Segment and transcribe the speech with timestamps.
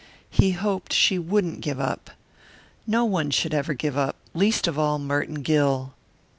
[0.31, 2.09] He hoped she wouldn't give up.
[2.87, 5.93] No one should ever give up least of all Merton Gill.